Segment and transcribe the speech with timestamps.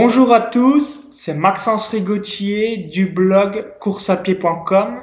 [0.00, 0.86] Bonjour à tous,
[1.24, 5.02] c'est Maxence Rigotier du blog coursapied.com.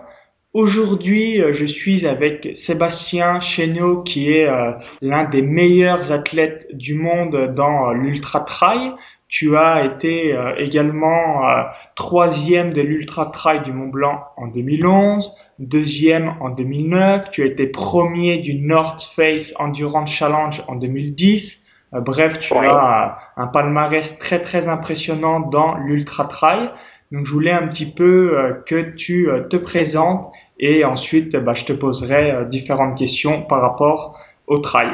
[0.53, 4.71] Aujourd'hui, euh, je suis avec Sébastien Chéneau qui est euh,
[5.01, 8.93] l'un des meilleurs athlètes du monde dans euh, l'ultra trail.
[9.27, 11.41] Tu as été également
[11.97, 17.31] troisième de l'ultra trail du Mont Blanc en 2011, deuxième en 2009.
[17.33, 21.64] Tu as été premier du North Face Endurance Challenge en 2010 euh,
[22.01, 26.69] bref, tu as un palmarès très très impressionnant dans l'ultra trail.
[27.11, 31.53] Donc je voulais un petit peu euh, que tu euh, te présentes et ensuite bah,
[31.53, 34.89] je te poserai différentes questions par rapport au trail.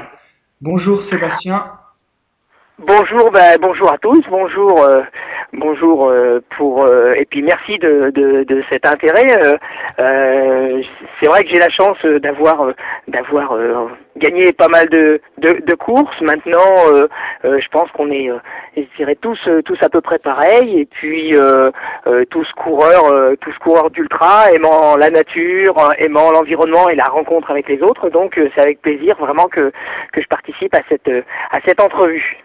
[0.61, 1.63] Bonjour Sébastien.
[2.83, 4.87] Bonjour, ben, bonjour à tous, bonjour,
[5.53, 6.11] bonjour
[6.57, 9.27] pour et puis merci de, de, de cet intérêt.
[9.97, 12.73] c'est vrai que j'ai la chance d'avoir
[13.07, 13.55] d'avoir
[14.17, 16.21] gagné pas mal de, de, courses.
[16.21, 16.57] Maintenant,
[16.91, 17.07] euh,
[17.45, 18.37] euh, je pense qu'on est, euh,
[18.75, 20.79] je tous, tous à peu près pareils.
[20.79, 21.33] Et puis
[22.29, 27.81] tous coureurs, tous coureurs d'ultra, aimant la nature, aimant l'environnement et la rencontre avec les
[27.81, 28.09] autres.
[28.09, 29.71] Donc, c'est avec plaisir vraiment que
[30.13, 31.09] que je participe à cette
[31.51, 32.37] à cette entrevue.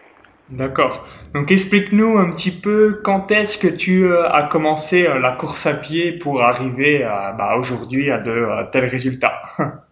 [0.49, 1.05] D'accord.
[1.33, 6.13] Donc explique-nous un petit peu quand est-ce que tu as commencé la course à pied
[6.13, 6.99] pour arriver
[7.37, 9.41] bah, aujourd'hui à de tels résultats?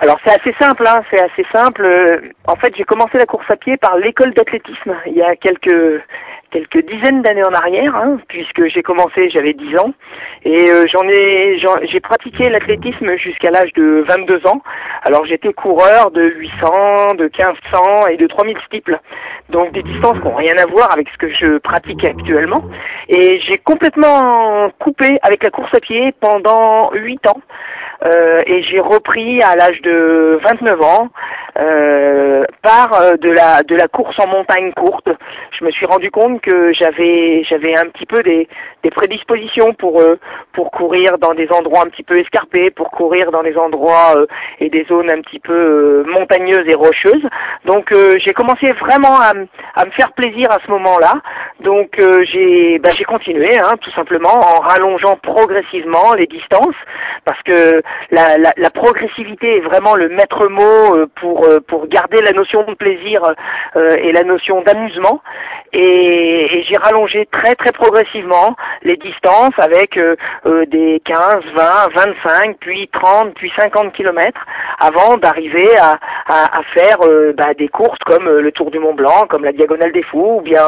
[0.00, 1.84] Alors c'est assez simple, hein, c'est assez simple.
[1.84, 5.36] Euh, en fait, j'ai commencé la course à pied par l'école d'athlétisme il y a
[5.36, 6.02] quelques
[6.54, 9.92] quelques dizaines d'années en arrière, hein, puisque j'ai commencé, j'avais 10 ans,
[10.44, 14.62] et euh, j'en ai, j'ai pratiqué l'athlétisme jusqu'à l'âge de 22 ans.
[15.02, 19.00] Alors j'étais coureur de 800, de 1500 et de 3000 steeples,
[19.48, 22.62] donc des distances qui n'ont rien à voir avec ce que je pratique actuellement.
[23.08, 27.40] Et j'ai complètement coupé avec la course à pied pendant 8 ans.
[28.02, 31.08] Euh, et j'ai repris à l'âge de 29 ans
[31.58, 35.08] euh, par euh, de la de la course en montagne courte.
[35.58, 38.48] Je me suis rendu compte que j'avais j'avais un petit peu des
[38.82, 40.02] des prédispositions pour
[40.52, 44.14] pour courir dans des endroits un petit peu escarpés, pour courir dans des endroits
[44.60, 47.26] et des zones un petit peu montagneuses et rocheuses.
[47.64, 49.32] Donc j'ai commencé vraiment à,
[49.76, 51.14] à me faire plaisir à ce moment-là.
[51.60, 51.96] Donc
[52.32, 56.76] j'ai bah, j'ai continué hein, tout simplement en rallongeant progressivement les distances
[57.24, 62.20] parce que la, la, la progressivité est vraiment le maître mot pour euh, pour garder
[62.22, 63.22] la notion de plaisir
[63.76, 65.20] euh, et la notion d'amusement.
[65.72, 70.16] Et, j'ai rallongé très très progressivement les distances avec euh,
[70.66, 71.64] des 15, 20,
[71.94, 74.40] 25, puis 30, puis 50 kilomètres
[74.78, 76.98] avant d'arriver à, à, faire
[77.36, 80.40] bah, des courses comme le Tour du Mont Blanc, comme la Diagonale des Fous, ou
[80.40, 80.66] bien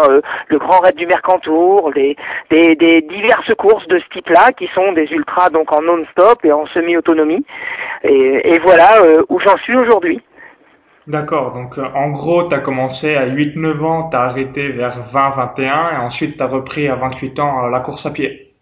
[0.49, 2.17] le Grand Raid du Mercantour, des,
[2.51, 6.67] des, diverses courses de ce type-là qui sont des ultras donc en non-stop et en
[7.07, 7.45] semi-autonomie.
[8.05, 10.21] Et, et voilà où j'en suis aujourd'hui.
[11.07, 14.99] D'accord, donc euh, en gros, tu as commencé à 8-9 ans, tu as arrêté vers
[15.15, 15.61] 20-21
[15.95, 18.53] et ensuite tu as repris à 28 ans euh, la course à pied.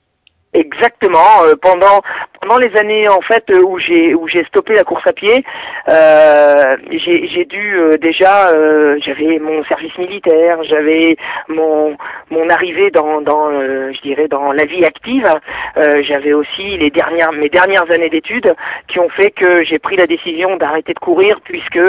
[0.53, 1.44] Exactement.
[1.44, 2.03] Euh, pendant
[2.44, 5.44] pendant les années en fait euh, où j'ai où j'ai stoppé la course à pied,
[5.88, 8.53] euh, j'ai j'ai dû euh, déjà
[9.00, 11.16] j'avais mon service militaire, j'avais
[11.49, 11.97] mon
[12.31, 15.27] mon arrivée dans dans je dirais dans la vie active,
[16.06, 18.54] j'avais aussi les dernières mes dernières années d'études
[18.88, 21.84] qui ont fait que j'ai pris la décision d'arrêter de courir puisque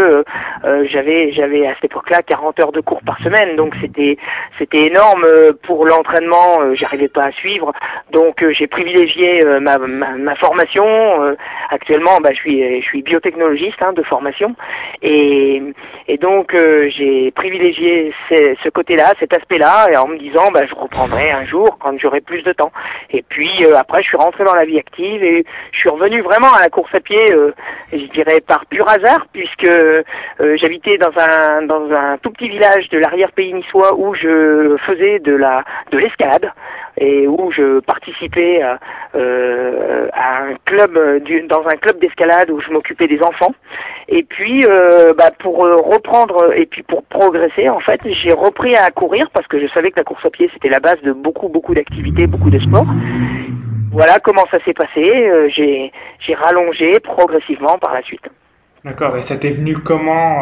[0.92, 3.56] j'avais j'avais à cette époque-là 40 heures de cours par semaine.
[3.56, 4.18] Donc c'était
[4.58, 5.26] c'était énorme
[5.64, 7.74] pour l'entraînement, j'arrivais pas à suivre.
[8.12, 10.86] Donc j'ai privilégié euh, ma, ma, formation.
[10.86, 11.36] Euh,
[11.70, 14.56] actuellement, bah, je suis je suis biotechnologiste hein, de formation
[15.02, 15.62] et,
[16.08, 21.32] et donc euh, j'ai privilégié ce, côté-là, cet aspect-là, en me disant bah, je reprendrai
[21.32, 22.72] un jour quand j'aurai plus de temps.
[23.12, 26.54] Et puis après, je suis rentré dans la vie active et je suis revenu vraiment
[26.58, 27.20] à la course à pied,
[27.92, 29.72] je dirais par pur hasard, puisque
[30.40, 35.34] j'habitais dans un dans un tout petit village de l'arrière-pays niçois où je faisais de
[35.34, 36.52] la de l'escalade
[36.98, 38.80] et où je participais à,
[39.16, 40.94] euh, à un club
[41.48, 43.54] dans un club d'escalade où je m'occupais des enfants.
[44.08, 48.76] Et puis euh, bah, pour euh, reprendre et puis pour progresser en fait, j'ai repris
[48.76, 51.12] à courir parce que je savais que la course à pied c'était la base de
[51.12, 52.88] beaucoup beaucoup d'activités, beaucoup de sports.
[53.92, 55.50] Voilà comment ça s'est passé.
[55.56, 58.28] j'ai j'ai rallongé progressivement par la suite.
[58.84, 59.18] D'accord.
[59.18, 60.42] Et ça t'est venu comment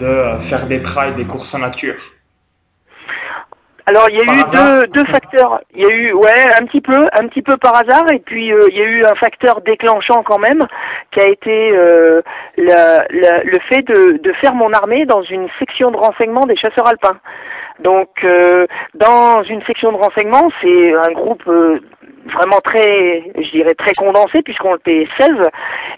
[0.00, 1.94] de faire des trails, des courses en nature?
[3.86, 5.60] Alors il y a eu deux, deux facteurs.
[5.74, 8.52] Il y a eu ouais un petit peu un petit peu par hasard et puis
[8.52, 10.62] euh, il y a eu un facteur déclenchant quand même
[11.12, 12.22] qui a été euh,
[12.56, 16.88] le, le fait de, de faire mon armée dans une section de renseignement des chasseurs
[16.88, 17.18] alpins.
[17.80, 21.42] Donc euh, dans une section de renseignement c'est un groupe
[22.32, 25.30] vraiment très, je dirais très condensé puisqu'on était 16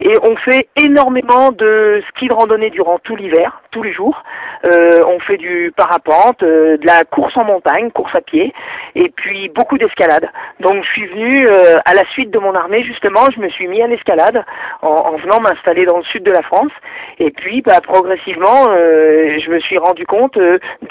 [0.00, 4.22] et on fait énormément de ski de randonnée durant tout l'hiver, tous les jours.
[4.66, 8.52] Euh, on fait du parapente, euh, de la course en montagne, course à pied
[8.94, 10.28] et puis beaucoup d'escalade.
[10.60, 13.68] Donc je suis venu euh, à la suite de mon armée justement, je me suis
[13.68, 14.44] mis à l'escalade
[14.82, 16.72] en, en, venant m'installer dans le sud de la France
[17.18, 20.38] et puis bah, progressivement je me suis rendu compte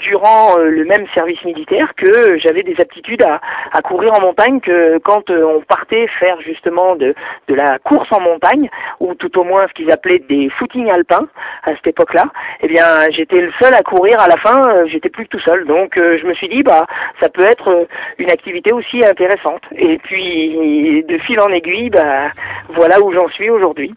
[0.00, 5.30] durant le même service militaire que j'avais des aptitudes à, courir en montagne que quand
[5.30, 7.14] euh, on partait faire justement de,
[7.48, 8.68] de la course en montagne,
[9.00, 11.28] ou tout au moins ce qu'ils appelaient des footings alpins
[11.64, 12.24] à cette époque-là,
[12.62, 15.42] eh bien j'étais le seul à courir à la fin, euh, j'étais plus que tout
[15.46, 15.66] seul.
[15.66, 16.86] Donc euh, je me suis dit bah
[17.20, 17.86] ça peut être
[18.18, 19.62] une activité aussi intéressante.
[19.76, 22.30] Et puis de fil en aiguille, bah
[22.70, 23.94] voilà où j'en suis aujourd'hui.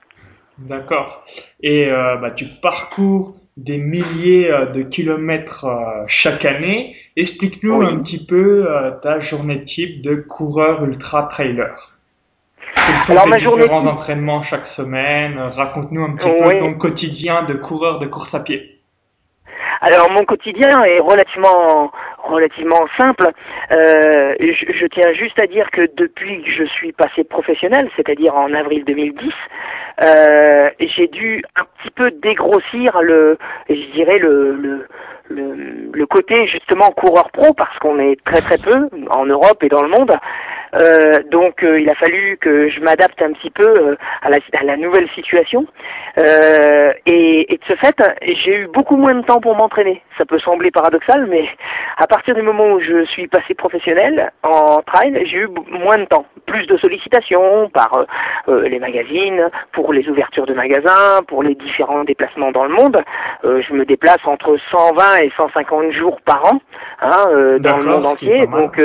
[0.57, 1.25] D'accord.
[1.63, 1.89] Et
[2.21, 5.65] bah, tu parcours des milliers de kilomètres
[6.07, 6.95] chaque année.
[7.15, 11.75] Explique-nous un petit peu euh, ta journée type de coureur ultra trailer.
[13.07, 15.37] Quels sont tes différents entraînements chaque semaine?
[15.37, 18.79] Raconte-nous un petit peu ton quotidien de coureur de course à pied.
[19.81, 21.91] Alors mon quotidien est relativement
[22.23, 23.29] relativement simple.
[23.71, 28.35] Euh, je, je, tiens juste à dire que depuis que je suis passé professionnel, c'est-à-dire
[28.35, 29.31] en avril 2010,
[30.03, 33.37] euh, j'ai dû un petit peu dégrossir le,
[33.69, 34.87] je dirais le, le
[35.29, 39.69] le, le, côté justement coureur pro parce qu'on est très très peu en Europe et
[39.69, 40.11] dans le monde.
[40.75, 44.37] Euh, donc euh, il a fallu que je m'adapte un petit peu euh, à, la,
[44.59, 45.65] à, la, nouvelle situation.
[46.19, 50.01] Euh, et, et, de ce fait, j'ai eu beaucoup moins de temps pour m'entraîner.
[50.17, 51.47] Ça peut sembler paradoxal, mais
[51.97, 56.05] à partir du moment où je suis passé professionnel en trail, j'ai eu moins de
[56.05, 58.05] temps, plus de sollicitations par
[58.47, 63.01] les magazines, pour les ouvertures de magasins, pour les différents déplacements dans le monde.
[63.43, 66.59] je me déplace entre 120 et 150 jours par an
[67.01, 68.45] hein, dans le monde entier.
[68.47, 68.79] Donc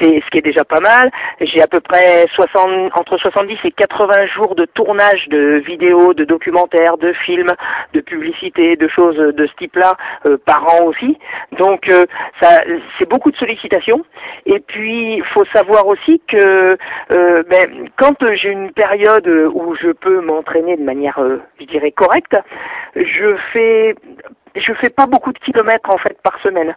[0.00, 1.10] c'est ce qui est déjà pas mal.
[1.40, 6.24] J'ai à peu près 60, entre 70 et 80 jours de tournage de vidéos, de
[6.24, 7.52] documentaires, de films,
[7.92, 9.92] de publicités, de choses de ce type-là
[10.26, 11.18] euh, par an aussi.
[11.58, 12.06] Donc euh,
[12.40, 12.62] ça,
[12.98, 14.04] c'est beaucoup de sollicitations.
[14.46, 16.76] Et puis il faut savoir aussi que
[17.10, 21.20] euh, ben, quand j'ai une période où je peux m'entraîner de manière,
[21.60, 22.36] je dirais correcte,
[22.96, 23.94] je fais
[24.54, 26.74] je fais pas beaucoup de kilomètres en fait par semaine,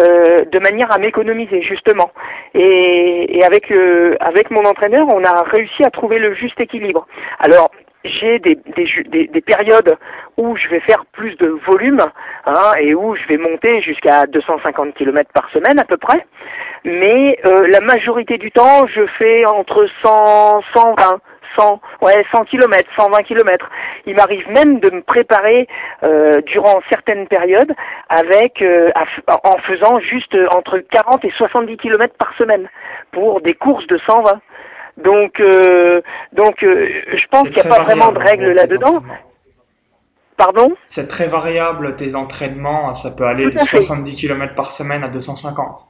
[0.00, 2.10] euh, de manière à m'économiser justement.
[2.54, 7.06] Et, et avec euh, avec mon entraîneur, on a réussi à trouver le juste équilibre.
[7.38, 7.70] Alors
[8.04, 9.96] j'ai des, des, des, périodes
[10.36, 12.00] où je vais faire plus de volume
[12.46, 16.24] hein, et où je vais monter jusqu'à 250 km par semaine à peu près.
[16.84, 21.20] Mais euh, la majorité du temps, je fais entre 100, 120,
[21.56, 23.68] 100, ouais, 100 km, 120 km.
[24.06, 25.66] Il m'arrive même de me préparer
[26.04, 27.72] euh, durant certaines périodes
[28.08, 28.90] avec euh,
[29.28, 32.68] en faisant juste entre 40 et 70 km par semaine
[33.12, 34.40] pour des courses de 120.
[34.98, 36.00] Donc, euh,
[36.32, 39.02] donc, euh, je pense qu'il n'y a pas vraiment de règles là-dedans.
[40.36, 40.72] Pardon?
[40.94, 43.00] C'est très variable tes entraînements.
[43.02, 45.87] Ça peut aller de 70 km par semaine à 250.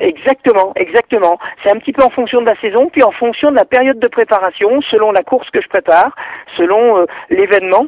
[0.00, 1.38] Exactement, exactement.
[1.62, 3.98] C'est un petit peu en fonction de la saison, puis en fonction de la période
[3.98, 6.14] de préparation, selon la course que je prépare,
[6.56, 7.86] selon euh, l'événement.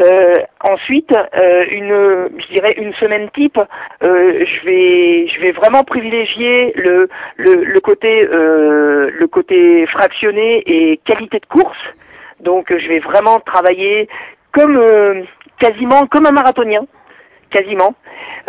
[0.00, 3.58] Euh, ensuite, euh, une, je dirais une semaine type,
[4.00, 11.38] je vais, je vais vraiment privilégier le, le, le côté, le côté fractionné et qualité
[11.38, 11.78] de course.
[12.40, 14.08] Donc, je vais vraiment travailler
[14.52, 14.80] comme
[15.60, 16.80] quasiment comme un marathonien
[17.52, 17.94] quasiment,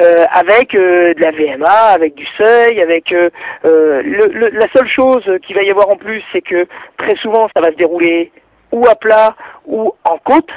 [0.02, 3.30] euh, avec euh, de la VMA, avec du seuil, avec euh,
[3.64, 6.66] le, la seule chose qu'il va y avoir en plus, c'est que
[6.98, 8.32] très souvent ça va se dérouler
[8.72, 10.50] ou à plat ou en côte.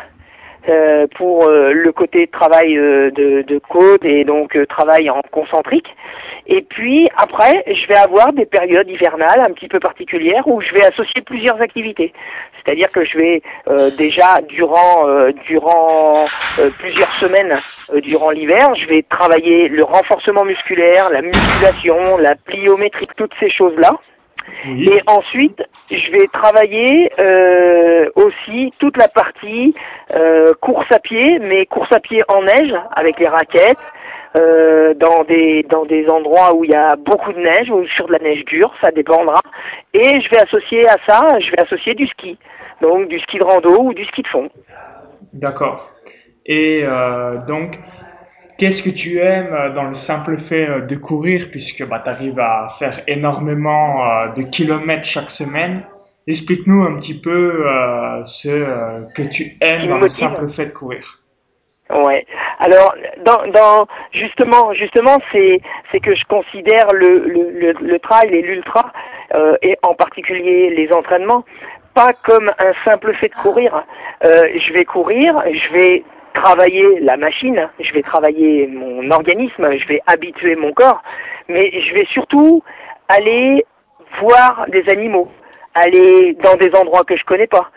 [1.16, 5.88] Pour le côté travail de, de, côte et donc travail en concentrique.
[6.48, 10.72] Et puis après, je vais avoir des périodes hivernales un petit peu particulières où je
[10.74, 12.12] vais associer plusieurs activités.
[12.64, 16.26] C'est-à-dire que je vais euh, déjà durant euh, durant
[16.58, 17.60] euh, plusieurs semaines
[18.02, 23.90] durant l'hiver, je vais travailler le renforcement musculaire, la musculation, la pliométrie, toutes ces choses-là.
[24.66, 27.10] Et ensuite, je vais travailler
[28.16, 29.74] aussi toute la partie
[30.60, 33.78] course à pied, mais course à pied en neige avec les raquettes,
[34.36, 38.06] euh, dans des dans des endroits où il y a beaucoup de neige ou sur
[38.06, 39.40] de la neige dure, ça dépendra.
[39.94, 42.36] Et je vais associer à ça, je vais associer du ski,
[42.82, 44.50] donc du ski de rando ou du ski de fond.
[45.32, 45.88] D'accord.
[46.44, 47.78] Et euh, donc,
[48.58, 52.38] qu'est-ce que tu aimes dans le simple fait euh, de courir, puisque bah, tu arrives
[52.38, 55.82] à faire énormément euh, de kilomètres chaque semaine
[56.28, 57.64] Explique-nous un petit peu
[58.42, 61.04] ce que tu aimes dans le simple fait de courir.
[61.88, 62.26] Ouais.
[62.58, 65.60] Alors, dans, dans justement, justement, c'est
[65.92, 68.92] c'est que je considère le le, le, trail et l'ultra
[69.62, 71.44] et en particulier les entraînements,
[71.94, 73.84] pas comme un simple fait de courir.
[74.24, 76.04] je vais courir, je vais
[76.42, 81.02] travailler la machine, je vais travailler mon organisme, je vais habituer mon corps,
[81.48, 82.62] mais je vais surtout
[83.08, 83.64] aller
[84.20, 85.28] voir des animaux,
[85.74, 87.70] aller dans des endroits que je connais pas,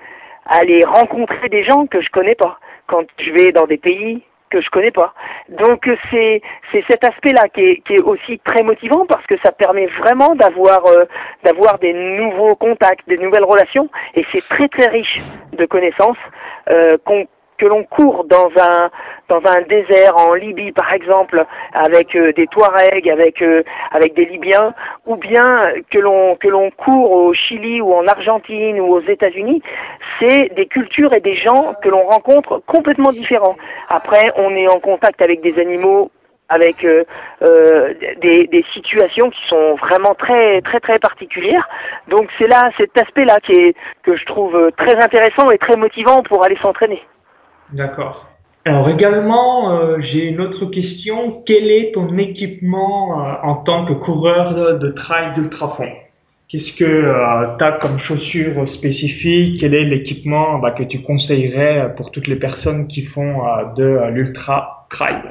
[0.46, 2.60] aller rencontrer des gens que je connais pas.
[2.88, 5.14] Quand je vais dans des pays que je connais pas.
[5.50, 9.52] Donc c'est c'est cet aspect-là qui est, qui est aussi très motivant parce que ça
[9.52, 11.06] permet vraiment d'avoir euh,
[11.44, 15.22] d'avoir des nouveaux contacts, des nouvelles relations et c'est très très riche
[15.54, 16.18] de connaissances
[16.74, 17.28] euh, qu'on
[17.60, 18.90] que l'on court dans un
[19.28, 24.26] dans un désert en Libye par exemple avec euh, des Touaregs avec euh, avec des
[24.26, 24.74] Libyens
[25.06, 29.62] ou bien que l'on que l'on court au Chili ou en Argentine ou aux États-Unis
[30.20, 33.58] c'est des cultures et des gens que l'on rencontre complètement différents
[33.90, 36.10] après on est en contact avec des animaux
[36.52, 37.04] avec euh,
[38.24, 41.70] des, des, situations qui sont vraiment très très très particulières.
[42.08, 46.24] Donc c'est là cet aspect-là qui est que je trouve très intéressant et très motivant
[46.24, 47.04] pour aller s'entraîner.
[47.74, 48.26] D'accord.
[48.66, 51.44] Alors également, euh, j'ai une autre question.
[51.46, 55.90] Quel est ton équipement euh, en tant que coureur de trail d'ultrafond?
[56.50, 59.62] Qu'est-ce que euh, tu as comme chaussures spécifiques?
[59.62, 63.42] Quel est l'équipement bah, que tu conseillerais pour toutes les personnes qui font
[63.78, 65.22] de l'ultra trail?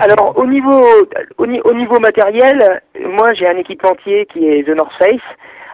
[0.00, 0.82] Alors au niveau
[1.38, 2.80] au, niveau matériel,
[3.14, 5.20] moi j'ai un équipementier qui est The North Face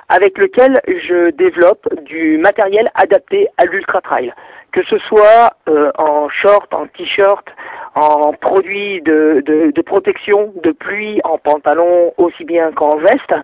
[0.09, 4.33] avec lequel je développe du matériel adapté à l'ultra trail
[4.77, 7.47] que ce soit euh, en short, en t-shirt,
[7.95, 13.35] en produits de, de, protection, de pluie, en pantalon aussi bien qu'en veste.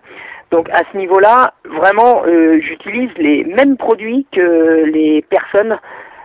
[0.51, 5.79] Donc à ce niveau-là, vraiment, euh, j'utilise les mêmes produits que les personnes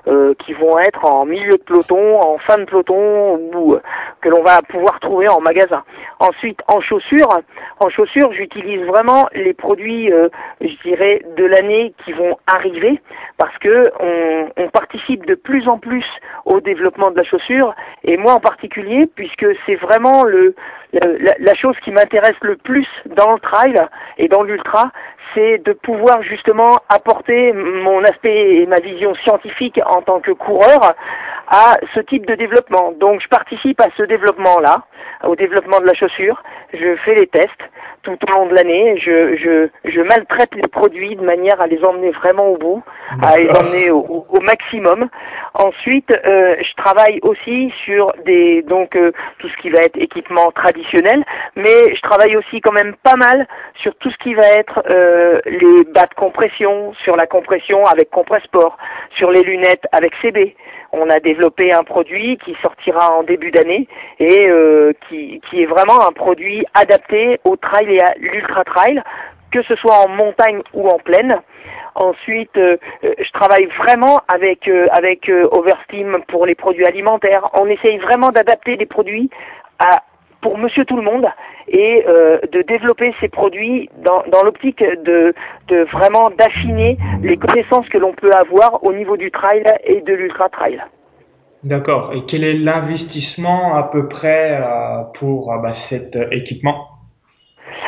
[0.09, 3.81] euh, qui vont être en milieu de peloton, en fin de peloton ou euh,
[4.23, 5.85] que l'on va pouvoir trouver en magasin.
[6.19, 7.29] Ensuite, en chaussures,
[7.81, 10.29] en chaussures, j'utilise vraiment les produits, euh,
[10.61, 13.01] je dirais, de l'année qui vont arriver
[13.37, 16.05] parce que on, on, participe de plus en plus
[16.47, 17.75] au développement de la chaussure
[18.05, 20.55] et moi en particulier puisque c'est vraiment le
[20.93, 23.75] la, la chose qui m'intéresse le plus dans le trail
[24.17, 24.91] et dans l'ultra,
[25.35, 30.95] c'est de pouvoir justement apporter mon aspect et ma vision scientifique en tant que coureur
[31.49, 32.93] à ce type de développement.
[32.93, 34.85] Donc je participe à ce développement-là,
[35.25, 36.43] au développement de la chaussure,
[36.73, 37.51] je fais les tests
[38.03, 41.83] tout au long de l'année, je, je, je maltraite les produits de manière à les
[41.85, 42.83] emmener vraiment au bout,
[43.23, 45.09] à les emmener au, au maximum.
[45.55, 50.51] Ensuite, euh, je travaille aussi sur des donc euh, tout ce qui va être équipement
[50.55, 50.78] traditionnel,
[51.57, 53.47] mais je travaille aussi quand même pas mal
[53.83, 58.11] sur tout ce qui va être euh, les bas de compression, sur la compression avec
[58.11, 58.77] Compressport,
[59.17, 60.55] sur les lunettes avec CB.
[60.93, 63.87] On a développé un produit qui sortira en début d'année
[64.19, 64.49] et
[65.07, 69.03] qui, qui est vraiment un produit adapté au trail et à l'ultra trail,
[69.51, 71.41] que ce soit en montagne ou en plaine.
[71.95, 77.43] Ensuite, euh, euh, je travaille vraiment avec euh, avec Oversteam pour les produits alimentaires.
[77.55, 79.31] On essaye vraiment d'adapter des produits
[79.81, 80.03] à
[80.41, 81.27] pour Monsieur Tout le Monde
[81.69, 82.05] et
[82.53, 85.35] de développer ces produits dans, dans l'optique de,
[85.69, 90.15] de vraiment d'affiner les connaissances que l'on peut avoir au niveau du trail et de
[90.15, 90.83] l'ultra trail.
[91.65, 92.13] D'accord.
[92.15, 94.61] Et quel est l'investissement à peu près
[95.19, 96.87] pour bah, cet équipement?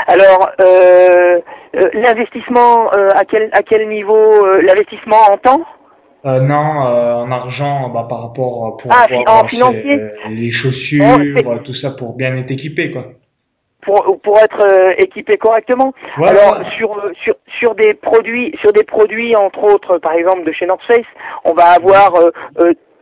[0.06, 1.40] Alors, euh,
[1.76, 5.64] euh, l'investissement euh, à quel à quel niveau L'investissement en temps?
[6.24, 10.00] Non, en argent, bah, par rapport pour ah, en financier,
[10.30, 11.18] les chaussures,
[11.64, 13.04] tout ça pour bien être équipé, quoi.
[13.82, 15.94] Pour, pour être équipé correctement.
[16.18, 20.66] Alors sur sur sur des produits sur des produits entre autres par exemple de chez
[20.66, 21.06] North Face,
[21.46, 22.12] on va avoir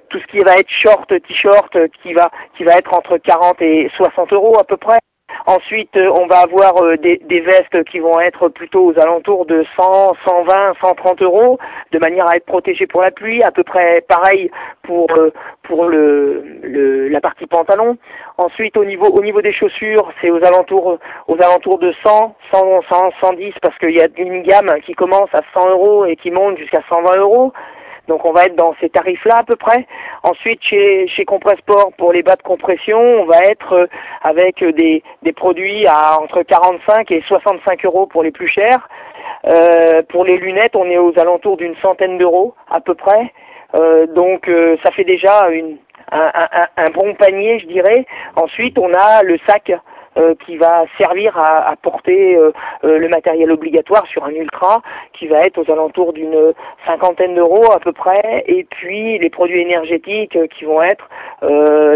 [0.08, 3.90] tout ce qui va être short, t-shirt qui va qui va être entre 40 et
[3.96, 4.98] 60 euros à peu près.
[5.47, 9.64] Ensuite, euh, on va avoir euh, des, vestes qui vont être plutôt aux alentours de
[9.76, 11.58] 100, 120, 130 euros,
[11.92, 13.42] de manière à être protégé pour la pluie.
[13.42, 14.50] À peu près pareil
[14.82, 15.32] pour euh,
[15.62, 17.97] pour le, la partie pantalon.
[18.37, 22.82] Ensuite, au niveau au niveau des chaussures, c'est aux alentours aux alentours de 100, 100,
[22.90, 26.30] 100 110 parce qu'il y a une gamme qui commence à 100 euros et qui
[26.30, 27.52] monte jusqu'à 120 euros.
[28.08, 29.86] Donc on va être dans ces tarifs-là à peu près.
[30.22, 33.86] Ensuite, chez, chez Compressport, pour les bas de compression, on va être euh,
[34.22, 38.88] avec des, des produits à entre 45 et 65 euros pour les plus chers.
[39.46, 43.32] Euh, pour les lunettes, on est aux alentours d'une centaine d'euros à peu près.
[43.78, 44.50] Euh, donc
[44.82, 45.46] ça fait déjà
[46.10, 48.06] un, bon panier, je dirais.
[48.36, 49.70] Ensuite, on a le sac
[50.18, 52.50] euh, qui va servir à, porter euh,
[52.82, 54.82] le matériel obligatoire sur un ultra
[55.12, 56.52] qui va être aux alentours d'une
[56.87, 61.08] cinquantaine d'euros à peu près et puis les produits énergétiques qui vont être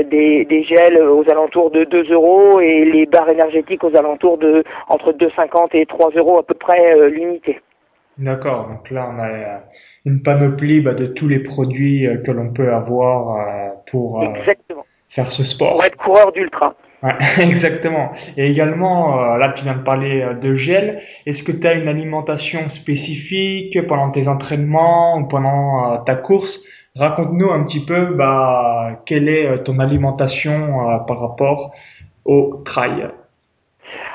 [0.09, 4.63] des, des gels aux alentours de 2 euros et les barres énergétiques aux alentours de
[4.89, 7.61] entre 2,50 et 3 euros à peu près l'unité.
[8.19, 9.63] D'accord, donc là on a
[10.05, 14.23] une panoplie bah, de tous les produits que l'on peut avoir pour
[15.11, 15.73] faire ce sport.
[15.73, 16.75] Pour être coureur d'ultra.
[17.03, 18.13] Ouais, exactement.
[18.37, 21.75] Et également, euh, là tu viens de parler euh, de gel, est-ce que tu as
[21.75, 26.51] une alimentation spécifique pendant tes entraînements ou pendant euh, ta course?
[26.95, 31.73] Raconte-nous un petit peu bah, quelle est ton alimentation par rapport
[32.27, 33.09] au trail.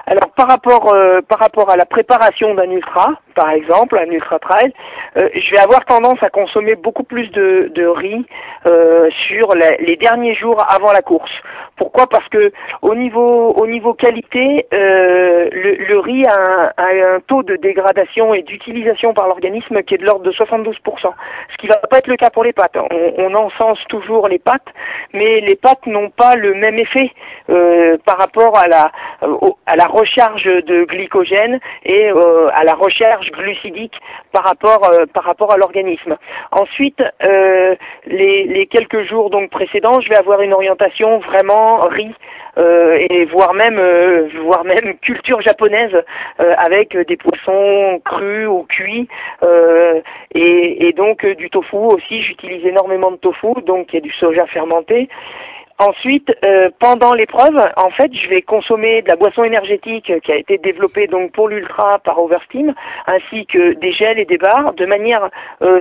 [0.06, 0.96] Alors par rapport
[1.28, 4.72] par rapport à la préparation d'un ultra, par exemple, un ultra trail,
[5.16, 8.28] je vais avoir tendance à consommer beaucoup plus de, de riz
[9.28, 11.34] sur les derniers jours avant la course.
[11.78, 12.08] Pourquoi?
[12.08, 18.34] Parce que au niveau au niveau qualité, euh, le, riz a un, taux de dégradation
[18.34, 22.08] et d'utilisation par l'organisme qui est de l'ordre de 72%, ce qui va pas être
[22.08, 22.78] le cas pour les pâtes.
[22.78, 24.68] On, on encense toujours les pâtes,
[25.14, 27.12] mais les pâtes n'ont pas le même effet
[27.50, 28.92] euh, par rapport à la
[29.66, 33.96] à la recharge de glycogène et euh, à la recharge glucidique
[34.32, 36.18] par rapport euh, par rapport à l'organisme.
[36.52, 42.14] Ensuite, euh, les, quelques jours donc précédents, je vais avoir une orientation vraiment riz
[42.60, 43.80] euh, et voire même
[44.44, 45.96] voire même culture japonaise
[46.38, 49.08] avec des poissons crus ou cuits
[50.34, 54.12] et, et, donc du tofu aussi j'utilise énormément de tofu donc il y a du
[54.14, 55.08] soja fermenté
[55.80, 56.36] Ensuite,
[56.80, 61.08] pendant l'épreuve, en fait, je vais consommer de la boisson énergétique qui a été développée
[61.08, 62.74] donc pour l'ultra par Oversteam,
[63.06, 65.30] ainsi que des gels et des barres, de manière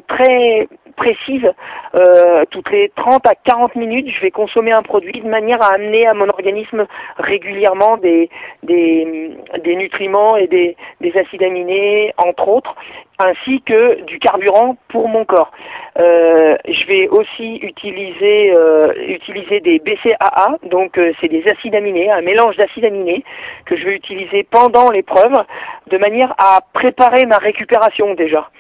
[0.07, 1.49] très précise.
[1.95, 5.75] Euh, toutes les 30 à 40 minutes, je vais consommer un produit de manière à
[5.75, 6.87] amener à mon organisme
[7.19, 8.29] régulièrement des,
[8.63, 12.75] des, nutriments et des acides aminés, entre autres,
[13.19, 15.51] ainsi que du carburant pour mon corps.
[15.99, 22.11] Euh, je vais aussi utiliser euh, utiliser des BCAA, donc euh, c'est des acides aminés,
[22.11, 23.25] un mélange d'acides aminés
[23.65, 25.35] que je vais utiliser pendant l'épreuve,
[25.87, 28.51] de manière à préparer ma récupération déjà.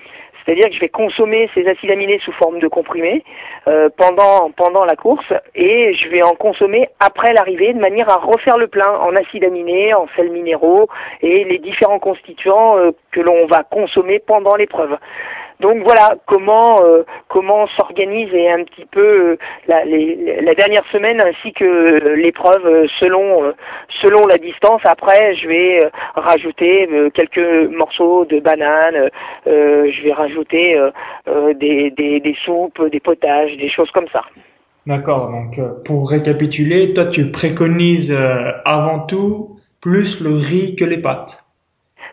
[0.46, 3.24] C'est-à-dire que je vais consommer ces acides aminés sous forme de comprimés
[3.66, 8.16] euh, pendant pendant la course et je vais en consommer après l'arrivée de manière à
[8.16, 10.88] refaire le plein en acides aminés, en sels minéraux
[11.20, 14.96] et les différents constituants euh, que l'on va consommer pendant l'épreuve.
[15.60, 19.36] Donc voilà comment euh, comment s'organise un petit peu euh,
[19.68, 23.52] la, dernière semaine ainsi que l'épreuve euh, selon
[24.02, 24.82] selon la distance.
[24.84, 25.80] Après, je vais
[26.14, 29.10] rajouter quelques morceaux de banane,
[29.46, 30.78] je vais rajouter
[31.26, 34.22] des, des, des soupes, des potages, des choses comme ça.
[34.86, 35.30] D'accord.
[35.30, 38.12] Donc pour récapituler, toi tu préconises
[38.64, 41.30] avant tout plus le riz que les pâtes.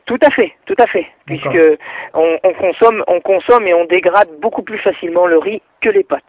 [0.05, 1.77] Tout à fait, tout à fait, puisque
[2.13, 6.23] on, consomme, on consomme et on dégrade beaucoup plus facilement le riz que les pâtes.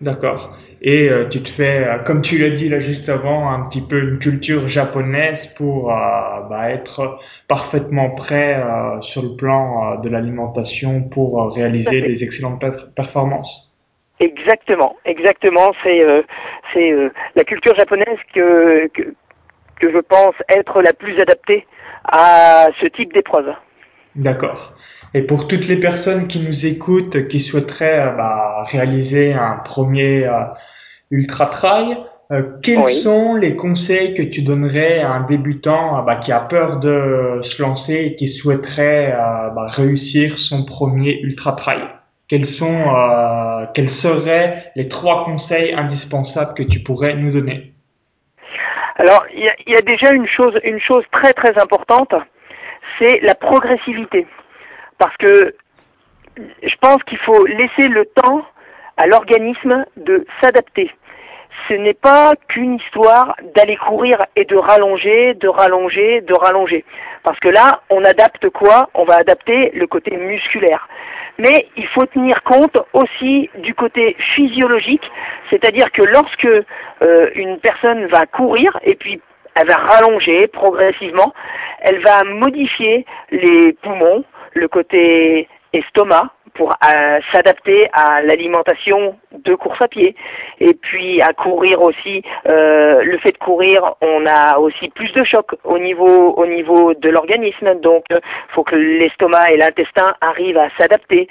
[0.00, 0.56] D'accord.
[0.80, 3.80] Et euh, tu te fais, euh, comme tu l'as dit là juste avant, un petit
[3.80, 5.94] peu une culture japonaise pour euh,
[6.48, 7.18] bah, être
[7.48, 8.62] parfaitement prêt
[9.12, 12.62] sur le plan de l'alimentation pour réaliser des excellentes
[12.94, 13.50] performances.
[14.20, 15.72] Exactement, exactement.
[15.82, 16.04] C'est
[16.74, 16.94] c'est
[17.34, 19.14] la culture japonaise que, que
[19.80, 21.66] que je pense être la plus adaptée
[22.04, 23.52] à ce type d'épreuve.
[24.16, 24.74] D'accord.
[25.14, 30.26] Et pour toutes les personnes qui nous écoutent, qui souhaiteraient euh, bah, réaliser un premier
[30.26, 30.44] euh,
[31.10, 31.96] ultra trail,
[32.30, 36.80] euh, quels sont les conseils que tu donnerais à un débutant bah, qui a peur
[36.80, 39.14] de se lancer et qui souhaiterait
[39.54, 41.80] bah, réussir son premier ultra trail?
[42.28, 42.84] Quels sont,
[43.72, 47.72] quels seraient les trois conseils indispensables que tu pourrais nous donner?
[48.98, 52.12] Alors, il y, a, déjà une chose, une chose très très importante,
[52.98, 54.26] c'est la progressivité.
[54.98, 55.54] Parce que
[56.36, 58.44] je pense qu'il faut laisser le temps
[58.96, 60.90] à l'organisme de s'adapter.
[61.68, 66.84] Ce n'est pas qu'une histoire d'aller courir et de rallonger, de rallonger, de rallonger.
[67.24, 68.88] Parce que là, on adapte quoi?
[68.94, 70.88] On va adapter le côté musculaire.
[71.38, 75.04] Mais il faut tenir compte aussi du côté physiologique,
[75.50, 76.48] c'est-à-dire que lorsque
[77.02, 79.20] euh, une personne va courir et puis
[79.54, 81.32] elle va rallonger progressivement,
[81.80, 89.80] elle va modifier les poumons, le côté estomac pour euh, s'adapter à l'alimentation de course
[89.80, 90.16] à pied.
[90.60, 95.24] Et puis à courir aussi, euh, le fait de courir, on a aussi plus de
[95.24, 97.74] choc au niveau au niveau de l'organisme.
[97.80, 98.18] Donc, il
[98.54, 101.28] faut que l'estomac et l'intestin arrivent à s'adapter.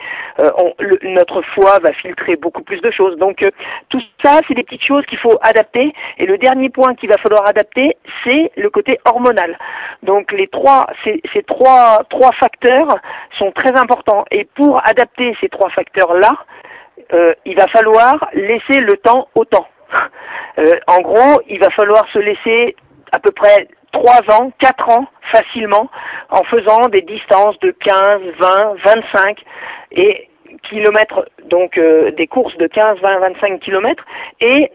[1.03, 3.17] notre foie va filtrer beaucoup plus de choses.
[3.17, 3.43] Donc,
[3.89, 5.91] tout ça, c'est des petites choses qu'il faut adapter.
[6.19, 9.57] Et le dernier point qu'il va falloir adapter, c'est le côté hormonal.
[10.03, 12.97] Donc, les trois, ces, ces trois trois facteurs
[13.37, 14.23] sont très importants.
[14.31, 16.31] Et pour adapter ces trois facteurs-là,
[17.13, 19.67] euh, il va falloir laisser le temps au temps.
[20.59, 22.75] Euh, en gros, il va falloir se laisser
[23.11, 25.87] à peu près 3 ans, 4 ans facilement
[26.31, 29.37] en faisant des distances de 15, 20, 25
[29.91, 30.29] et
[30.67, 34.03] kilomètres, donc euh, des courses de 15, 20, 25 kilomètres
[34.41, 34.71] et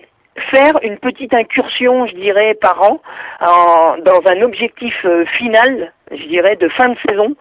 [0.50, 3.00] faire une petite incursion, je dirais, par an
[3.40, 4.94] dans un objectif
[5.38, 7.34] final je dirais, de fin de saison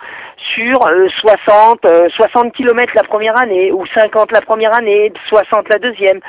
[0.56, 0.80] sur
[1.20, 6.20] 60, 60 km la première année, ou 50 la première année, 60 la deuxième,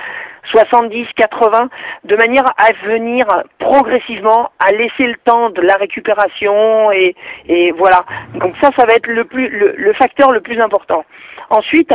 [0.50, 1.68] 70, 80,
[2.04, 3.26] de manière à venir
[3.58, 7.14] progressivement, à laisser le temps de la récupération, et,
[7.48, 8.04] et voilà.
[8.34, 11.04] Donc ça, ça va être le, plus, le, facteur le plus important.
[11.50, 11.94] Ensuite,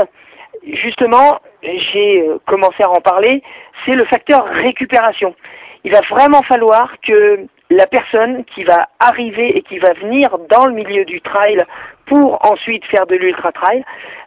[0.75, 3.41] justement, j'ai euh, commencé à en parler,
[3.86, 5.36] c'est le facteur récupération.
[5.84, 10.65] Il va vraiment falloir que la personne qui va arriver et qui va venir dans
[10.65, 11.58] le milieu du trail
[12.06, 13.84] pour ensuite faire de l'ultra trail,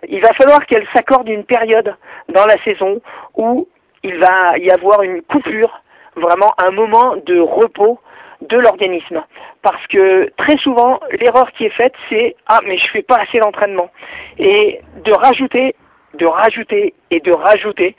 [0.08, 1.94] il va falloir qu'elle s'accorde une période
[2.28, 3.00] dans la saison
[3.36, 3.66] où
[4.02, 5.82] il va y avoir une coupure,
[6.16, 7.98] vraiment un moment de repos
[8.42, 9.22] de l'organisme.
[9.62, 13.38] Parce que très souvent, l'erreur qui est faite, c'est ah mais je fais pas assez
[13.38, 13.90] d'entraînement
[14.38, 15.74] et de rajouter,
[16.14, 17.96] de rajouter et de rajouter,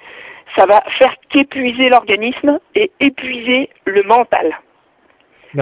[0.57, 4.57] ça va faire qu'épuiser l'organisme et épuiser le mental.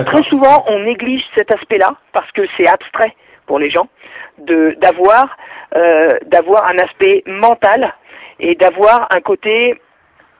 [0.06, 3.16] Très souvent, on néglige cet aspect-là parce que c'est abstrait
[3.48, 3.88] pour les gens
[4.38, 5.36] de d'avoir
[5.76, 7.94] euh, d'avoir un aspect mental
[8.40, 9.80] et d'avoir un côté,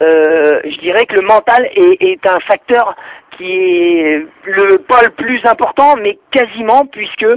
[0.02, 2.96] euh, je dirais que le mental est, est un facteur
[3.38, 7.28] qui est le pas le plus important, mais quasiment puisque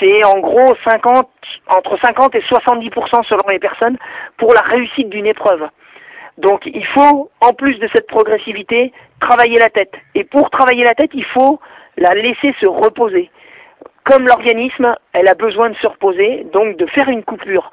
[0.00, 1.28] c'est en gros 50
[1.68, 3.98] entre 50 et 70% selon les personnes
[4.38, 5.68] pour la réussite d'une épreuve.
[6.38, 9.92] Donc il faut, en plus de cette progressivité, travailler la tête.
[10.14, 11.60] Et pour travailler la tête, il faut
[11.96, 13.30] la laisser se reposer.
[14.04, 17.70] Comme l'organisme, elle a besoin de se reposer, donc de faire une coupure.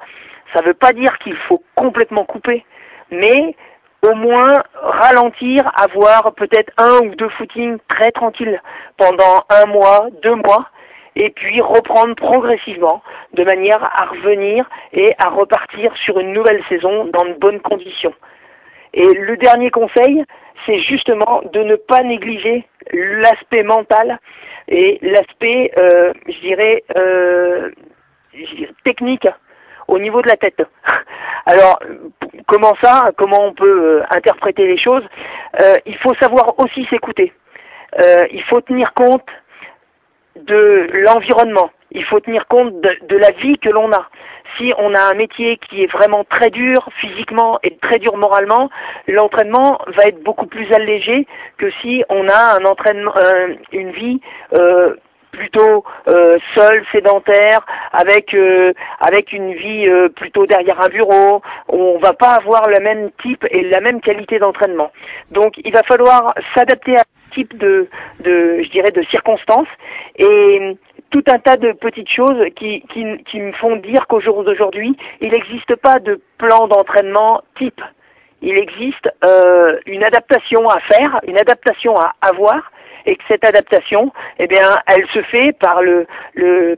[0.54, 2.64] Ça ne veut pas dire qu'il faut complètement couper,
[3.10, 3.54] mais
[4.02, 8.60] au moins ralentir, avoir peut-être un ou deux footings très tranquilles
[8.96, 10.68] pendant un mois, deux mois,
[11.16, 13.02] et puis reprendre progressivement
[13.34, 18.14] de manière à revenir et à repartir sur une nouvelle saison dans de bonnes conditions.
[18.94, 20.24] Et le dernier conseil,
[20.66, 24.18] c'est justement de ne pas négliger l'aspect mental
[24.68, 27.70] et l'aspect, euh, je dirais, euh,
[28.84, 29.28] technique
[29.88, 30.62] au niveau de la tête.
[31.46, 31.80] Alors,
[32.50, 35.04] comment ça Comment on peut euh, interpréter les choses
[35.86, 37.32] Il faut savoir aussi s'écouter.
[38.32, 39.28] il faut tenir compte
[40.36, 41.70] de l'environnement.
[41.92, 44.08] Il faut tenir compte de la vie que l'on a
[44.60, 48.70] si on a un métier qui est vraiment très dur physiquement et très dur moralement,
[49.06, 51.26] l'entraînement va être beaucoup plus allégé
[51.58, 54.20] que si on a un entraînement, euh, une vie
[54.54, 54.94] euh,
[55.30, 58.36] plutôt euh, seule, sédentaire, avec
[59.00, 61.42] avec une vie plutôt derrière un bureau.
[61.68, 64.90] On va pas avoir le même type et la même qualité d'entraînement.
[65.30, 67.88] Donc, il va falloir s'adapter à ce type de,
[68.20, 69.68] de, je dirais, de circonstances
[70.18, 70.76] et
[71.10, 74.96] tout un tas de petites choses qui, qui, qui me font dire qu'au jour d'aujourd'hui,
[75.20, 77.80] il n'existe pas de plan d'entraînement type.
[78.42, 82.72] Il existe euh, une adaptation à faire, une adaptation à avoir,
[83.06, 86.06] et que cette adaptation, eh bien, elle se fait par le,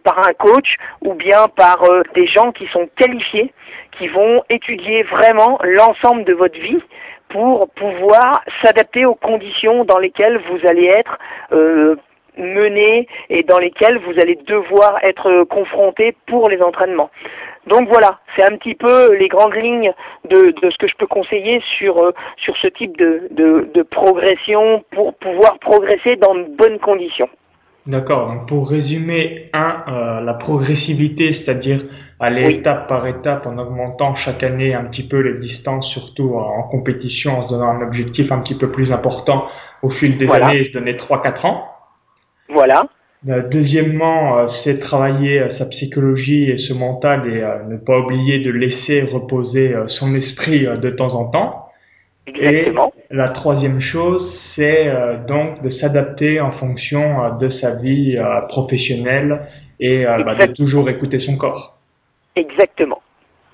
[0.05, 3.53] par un coach ou bien par euh, des gens qui sont qualifiés,
[3.99, 6.83] qui vont étudier vraiment l'ensemble de votre vie
[7.29, 11.19] pour pouvoir s'adapter aux conditions dans lesquelles vous allez être
[11.53, 11.97] euh,
[12.37, 17.11] menées et dans lesquelles vous allez devoir être confronté pour les entraînements.
[17.67, 19.93] Donc voilà, c'est un petit peu les grandes lignes
[20.29, 23.83] de, de ce que je peux conseiller sur, euh, sur ce type de, de, de
[23.83, 27.29] progression pour pouvoir progresser dans de bonnes conditions.
[27.87, 31.83] D'accord, donc pour résumer, un, euh, la progressivité, c'est-à-dire
[32.21, 36.63] aller étape par étape en augmentant chaque année un petit peu les distances, surtout en
[36.69, 39.49] compétition, en se donnant un objectif un petit peu plus important
[39.83, 41.69] au fil des années, se donner 3-4 ans.
[42.49, 42.83] Voilà.
[43.29, 48.41] Euh, deuxièmement, euh, c'est travailler euh, sa psychologie et ce mental et ne pas oublier
[48.41, 51.69] de laisser reposer son esprit de temps en temps.
[52.27, 52.93] Exactement.
[53.11, 54.91] Et la troisième chose, c'est
[55.27, 58.17] donc de s'adapter en fonction de sa vie
[58.49, 59.41] professionnelle
[59.81, 61.77] et bah, de toujours écouter son corps.
[62.37, 63.03] Exactement.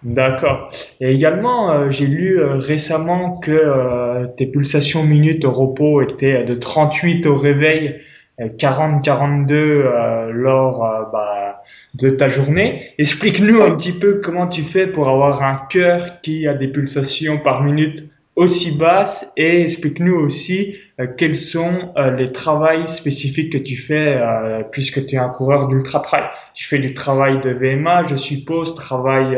[0.02, 0.70] D'accord.
[1.00, 7.38] Et également, j'ai lu récemment que tes pulsations minutes au repos étaient de 38 au
[7.38, 7.94] réveil,
[8.38, 10.78] 40-42 lors
[11.12, 11.62] bah,
[11.94, 12.90] de ta journée.
[12.98, 17.38] Explique-nous un petit peu comment tu fais pour avoir un cœur qui a des pulsations
[17.38, 18.04] par minute
[18.38, 24.16] aussi basses et explique-nous aussi euh, quels sont euh, les travails spécifiques que tu fais
[24.16, 26.22] euh, puisque tu es un coureur d'ultra trail.
[26.54, 29.36] Tu fais du travail de VMA, je suppose, travail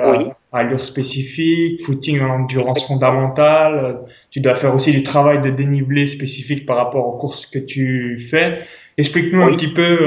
[0.53, 4.01] à allure spécifique, footing en endurance fondamentale.
[4.33, 8.29] Tu dois faire aussi du travail de dénivelé spécifique par rapport aux courses que tu
[8.31, 8.59] fais.
[9.01, 9.99] Explique-nous un petit peu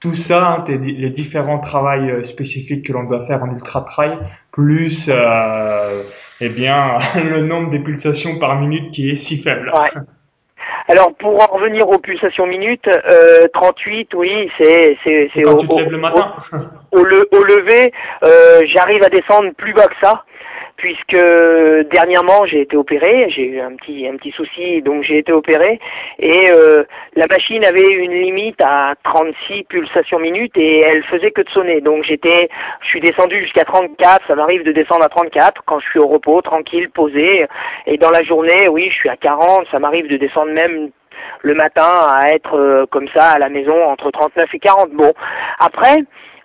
[0.00, 4.16] tout ça, hein, les différents travails euh, spécifiques que l'on doit faire en ultra trail,
[4.52, 6.04] plus euh,
[6.40, 9.72] eh bien le nombre de pulsations par minute qui est si faible.
[9.76, 10.00] Ouais.
[10.88, 15.78] Alors pour en revenir aux pulsations minutes, euh, 38, oui, c'est c'est c'est au, au,
[15.80, 16.32] le matin.
[16.92, 17.92] au, le, au lever,
[18.22, 20.24] euh, j'arrive à descendre plus bas que ça
[20.78, 21.20] puisque
[21.90, 25.78] dernièrement j'ai été opéré, j'ai eu un petit un petit souci, donc j'ai été opéré
[26.18, 31.42] et euh, la machine avait une limite à 36 pulsations minutes et elle faisait que
[31.42, 31.80] de sonner.
[31.80, 32.48] Donc j'étais,
[32.82, 36.06] je suis descendu jusqu'à 34, ça m'arrive de descendre à 34 quand je suis au
[36.06, 37.46] repos, tranquille, posé.
[37.86, 40.90] Et dans la journée, oui, je suis à 40, ça m'arrive de descendre même
[41.42, 44.90] le matin à être euh, comme ça à la maison entre 39 et 40.
[44.92, 45.12] Bon,
[45.58, 45.96] après.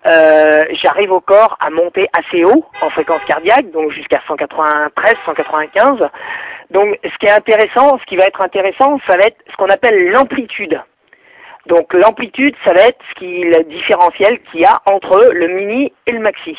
[0.06, 6.00] Euh, j'arrive au corps à monter assez haut en fréquence cardiaque, donc jusqu'à 193, 195.
[6.72, 9.70] Donc ce qui est intéressant, ce qui va être intéressant, ça va être ce qu'on
[9.70, 10.80] appelle l'amplitude.
[11.68, 15.94] Donc l'amplitude, ça va être ce qui le différentiel qu'il y a entre le mini
[16.06, 16.58] et le maxi.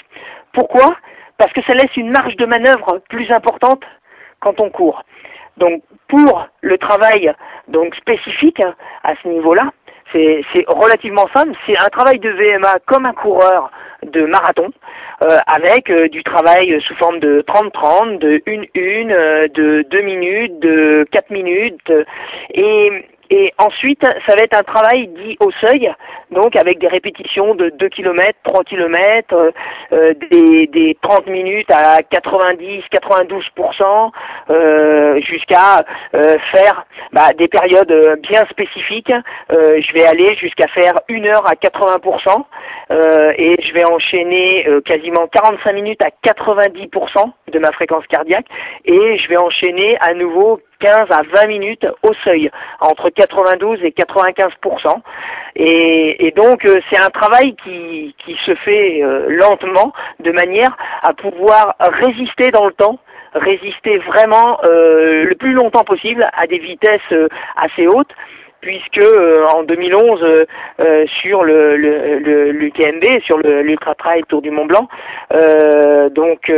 [0.55, 0.97] Pourquoi?
[1.37, 3.83] Parce que ça laisse une marge de manœuvre plus importante
[4.41, 5.03] quand on court.
[5.59, 7.33] Donc pour le travail
[7.69, 8.63] donc spécifique
[9.03, 9.71] à ce niveau-là,
[10.15, 11.53] c'est relativement simple.
[11.67, 13.71] C'est un travail de VMA comme un coureur
[14.05, 14.71] de marathon,
[15.23, 20.61] euh, avec euh, du travail sous forme de 30-30, de 1-1, euh, de 2 minutes,
[20.61, 21.93] de 4 minutes.
[22.53, 25.91] et et ensuite, ça va être un travail dit au seuil,
[26.31, 29.53] donc avec des répétitions de 2 km, 3 km,
[29.93, 34.11] euh, des, des 30 minutes à 90-92%,
[34.51, 35.85] euh, jusqu'à
[36.15, 39.13] euh, faire bah, des périodes euh, bien spécifiques.
[39.53, 42.45] Euh, je vais aller jusqu'à faire une heure à 80%,
[43.39, 48.47] et je vais enchaîner quasiment 45 minutes à 90% de ma fréquence cardiaque,
[48.85, 53.93] et je vais enchaîner à nouveau 15 à 20 minutes au seuil, entre 92 et
[53.93, 54.49] 95
[55.57, 60.77] et, et donc euh, c'est un travail qui, qui se fait euh, lentement, de manière
[61.03, 62.99] à pouvoir résister dans le temps
[63.35, 67.01] résister vraiment euh, le plus longtemps possible à des vitesses
[67.57, 68.13] assez hautes
[68.65, 70.47] puisque euh, en 2011 euh,
[70.81, 74.89] euh, sur le, le, l'UTMB, sur le l'Ultra Trail Tour du Mont Blanc,
[76.13, 76.51] donc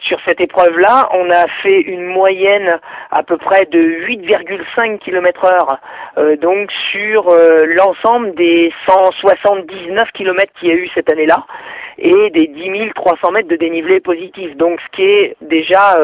[0.00, 2.78] sur cette épreuve-là, on a fait une moyenne
[3.10, 7.32] à peu près de 8,5 km/h, donc sur
[7.66, 11.46] l'ensemble des 179 km qu'il y a eu cette année-là
[11.98, 14.56] et des 10 300 mètres de dénivelé positif.
[14.56, 15.98] Donc ce qui est déjà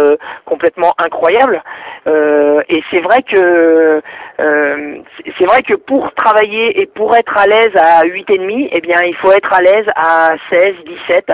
[0.44, 1.62] complètement incroyable.
[2.07, 4.00] et c'est vrai que
[4.38, 9.14] c'est vrai que pour travailler et pour être à l'aise à 8,5, eh bien, il
[9.16, 10.74] faut être à l'aise à 16,
[11.09, 11.26] 17,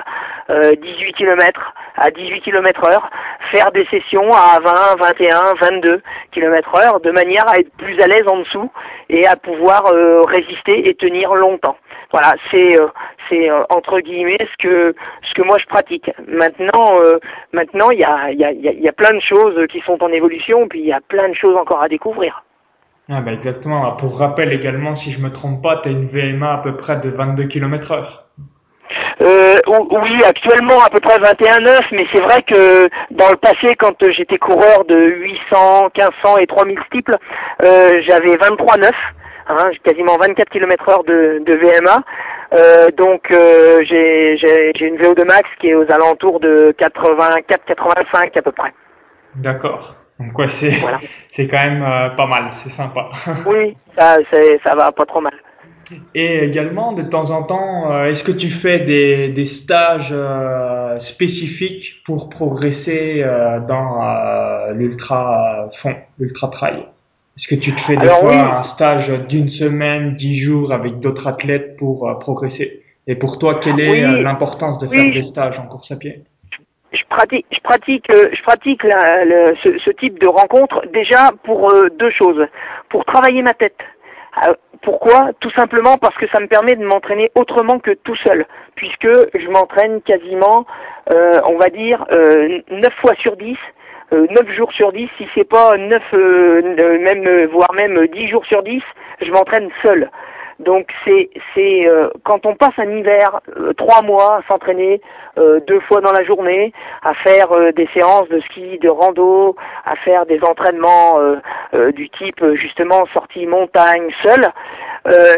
[0.80, 3.10] 18 km, à 18 km heure,
[3.52, 8.06] faire des sessions à 20, 21, 22 km heure, de manière à être plus à
[8.06, 8.70] l'aise en dessous
[9.08, 11.76] et à pouvoir euh, résister et tenir longtemps.
[12.12, 12.86] Voilà, c'est euh,
[13.28, 16.10] c'est euh, entre guillemets ce que ce que moi je pratique.
[16.26, 16.92] Maintenant,
[17.52, 20.02] maintenant il y a il y a il y a plein de choses qui sont
[20.02, 22.42] en évolution, puis il y a plein de choses encore à découvrir.
[23.10, 23.90] Ah bah exactement.
[23.92, 26.96] Pour rappel également, si je me trompe pas, tu as une VMA à peu près
[26.98, 28.24] de 22 km heure.
[29.22, 33.96] Euh, oui, actuellement à peu près 21,9, mais c'est vrai que dans le passé, quand
[34.10, 37.16] j'étais coureur de 800, 1500 et 3000 steeples,
[37.64, 38.90] euh, j'avais 23,9,
[39.48, 42.02] hein, quasiment 24 km heure de, de VMA.
[42.52, 48.52] Euh, donc euh, j'ai une VO2 max qui est aux alentours de 84-85 à peu
[48.52, 48.72] près.
[49.36, 49.96] D'accord.
[50.18, 50.72] Donc ouais, c'est
[51.36, 53.10] c'est quand même euh, pas mal, c'est sympa.
[53.46, 54.16] oui, ça
[54.64, 55.34] ça va pas trop mal.
[56.14, 62.02] Et également, de temps en temps, est-ce que tu fais des, des stages euh, spécifiques
[62.04, 63.24] pour progresser
[63.66, 63.98] dans
[64.74, 66.84] l'ultra fond, l'ultra trail?
[67.38, 71.26] Est-ce que tu te fais des fois un stage d'une semaine, dix jours avec d'autres
[71.26, 72.82] athlètes pour progresser?
[73.06, 76.22] Et pour toi, quelle est l'importance de faire des stages en course à pied?
[76.92, 79.24] Je pratique, je pratique, euh, je pratique la,
[79.62, 82.46] ce, ce, type de rencontre déjà pour euh, deux choses.
[82.88, 83.76] Pour travailler ma tête.
[84.46, 85.32] Euh, pourquoi?
[85.40, 89.48] Tout simplement parce que ça me permet de m'entraîner autrement que tout seul, puisque je
[89.48, 90.66] m'entraîne quasiment
[91.48, 93.56] on va dire 9 fois sur 10 euh,
[94.12, 98.62] 9 jours sur 10, si c'est pas 9, euh, même voire même 10 jours sur
[98.62, 98.82] 10,
[99.20, 100.10] je m'entraîne seul.
[100.58, 105.00] Donc c'est c'est euh, quand on passe un hiver euh, trois mois à s'entraîner
[105.38, 109.94] euh, deux fois dans la journée, à faire des séances de ski, de rando, à
[109.96, 111.18] faire des entraînements
[111.94, 114.44] du type justement sortie montagne seul.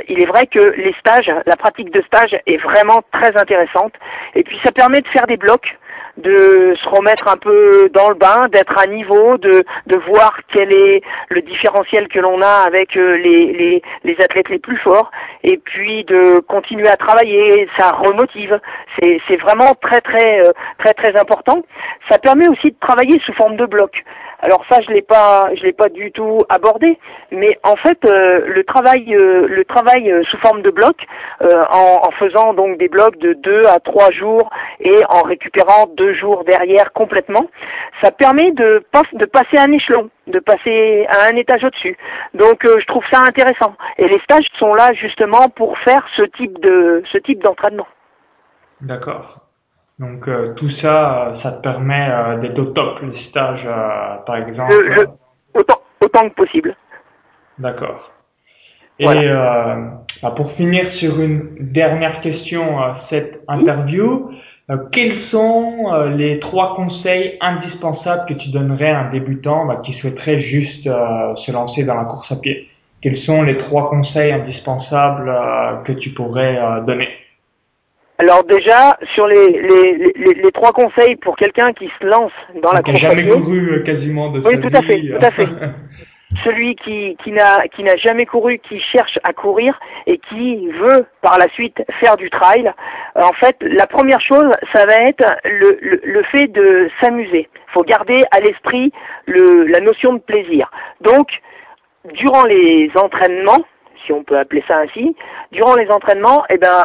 [0.09, 3.93] il est vrai que les stages, la pratique de stage est vraiment très intéressante
[4.35, 5.79] et puis ça permet de faire des blocs
[6.21, 10.73] de se remettre un peu dans le bain, d'être à niveau, de, de voir quel
[10.73, 15.11] est le différentiel que l'on a avec euh, les, les, athlètes les plus forts,
[15.43, 18.61] et puis de continuer à travailler, ça remotive.
[18.99, 21.63] C'est, c'est vraiment très très euh, très très important.
[22.11, 24.05] Ça permet aussi de travailler sous forme de bloc.
[24.43, 26.99] Alors ça, je l'ai pas, je l'ai pas du tout abordé,
[27.31, 30.97] mais en fait, euh, le travail, euh, le travail euh, sous forme de bloc,
[31.41, 34.51] en, en, faisant donc des blocs de deux à trois jours
[34.81, 37.47] et en récupérant deux jours derrière complètement,
[38.03, 41.97] ça permet de, de passer un échelon, de passer à un étage au-dessus.
[42.35, 43.75] Donc, je trouve ça intéressant.
[43.99, 47.89] Et les stages sont là justement pour faire ce type de, ce type d'entraînement.
[48.81, 49.50] D'accord.
[50.01, 53.69] Donc euh, tout ça, euh, ça te permet euh, d'être au top, les stages,
[54.25, 54.73] par exemple.
[55.55, 56.75] autant, autant que possible.
[57.59, 58.11] D'accord.
[58.99, 64.31] Et bah, pour finir sur une dernière question, cette interview,
[64.93, 70.43] quels sont les trois conseils indispensables que tu donnerais à un débutant bah, qui souhaiterait
[70.43, 72.69] juste se lancer dans la course à pied?
[73.01, 75.33] Quels sont les trois conseils indispensables
[75.85, 77.09] que tu pourrais donner?
[78.21, 82.71] Alors déjà, sur les, les, les, les trois conseils pour quelqu'un qui se lance dans
[82.73, 83.19] la course à pied.
[83.19, 85.49] jamais couru euh, quasiment de Oui, tout à fait, tout à fait.
[86.45, 91.07] Celui qui, qui n'a qui n'a jamais couru, qui cherche à courir et qui veut
[91.23, 92.71] par la suite faire du trail,
[93.17, 97.49] euh, en fait, la première chose, ça va être le, le, le fait de s'amuser.
[97.55, 98.93] Il faut garder à l'esprit
[99.27, 100.71] le, la notion de plaisir.
[101.01, 101.27] Donc,
[102.13, 103.65] durant les entraînements,
[104.05, 105.17] si on peut appeler ça ainsi,
[105.53, 106.85] durant les entraînements, eh ben,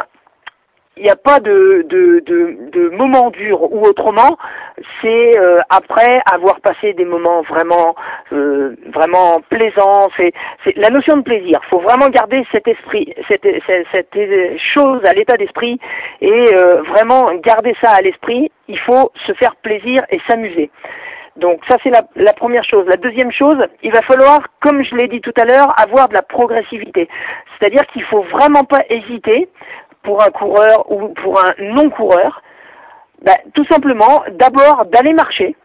[0.98, 4.38] il n'y a pas de, de, de, de moment dur ou autrement,
[5.02, 7.94] c'est euh, après avoir passé des moments vraiment
[8.32, 10.08] euh, vraiment plaisants.
[10.16, 10.32] C'est,
[10.76, 11.60] la notion de plaisir.
[11.62, 13.46] Il faut vraiment garder cet esprit, cette,
[13.92, 14.16] cette,
[14.74, 15.78] chose à l'état d'esprit
[16.22, 18.50] et euh, vraiment garder ça à l'esprit.
[18.68, 20.70] Il faut se faire plaisir et s'amuser.
[21.36, 22.86] Donc ça c'est la, la, première chose.
[22.86, 26.14] La deuxième chose, il va falloir, comme je l'ai dit tout à l'heure, avoir de
[26.14, 27.06] la progressivité.
[27.58, 29.48] C'est-à-dire qu'il faut vraiment pas hésiter
[30.06, 32.40] pour un coureur ou pour un non-coureur
[33.22, 35.56] ben, Tout simplement, d'abord d'aller marcher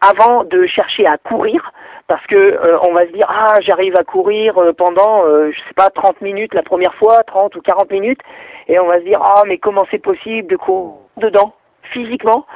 [0.00, 1.72] avant de chercher à courir,
[2.08, 5.58] parce que euh, on va se dire ah j'arrive à courir euh, pendant euh, je
[5.58, 8.20] sais pas 30 minutes la première fois, 30 ou 40 minutes,
[8.66, 11.52] et on va se dire ah mais comment c'est possible de courir dedans
[11.92, 12.46] physiquement,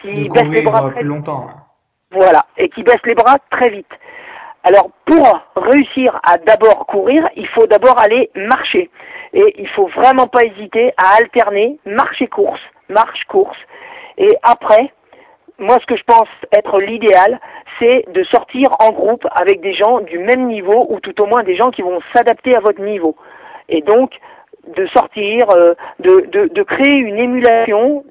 [0.00, 1.46] qui baisse les bras très longtemps.
[2.10, 3.94] Voilà, et qui baisse les bras très vite.
[4.64, 8.90] Alors pour réussir à d'abord courir, il faut d'abord aller marcher.
[9.32, 13.58] Et il faut vraiment pas hésiter à alterner marche et course, marche, course.
[14.18, 14.92] Et après,
[15.58, 17.40] moi ce que je pense être l'idéal,
[17.80, 21.42] c'est de sortir en groupe avec des gens du même niveau ou tout au moins
[21.42, 23.16] des gens qui vont s'adapter à votre niveau.
[23.68, 24.12] Et donc
[24.76, 28.04] de sortir, euh, de créer une émulation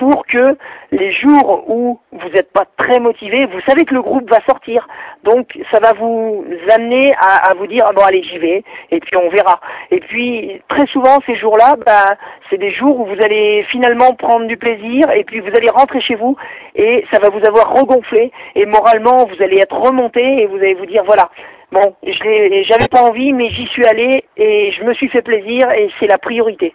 [0.00, 0.56] pour que
[0.92, 4.88] les jours où vous n'êtes pas très motivé, vous savez que le groupe va sortir.
[5.24, 6.42] Donc ça va vous
[6.74, 9.60] amener à, vous dire ah bon allez j'y vais et puis on verra.
[9.90, 12.16] Et puis très souvent ces jours-là, bah,
[12.48, 16.00] c'est des jours où vous allez finalement prendre du plaisir et puis vous allez rentrer
[16.00, 16.34] chez vous
[16.74, 20.74] et ça va vous avoir regonflé et moralement vous allez être remonté et vous allez
[20.74, 21.28] vous dire voilà
[21.72, 25.70] bon je j'avais pas envie mais j'y suis allé et je me suis fait plaisir
[25.72, 26.72] et c'est la priorité.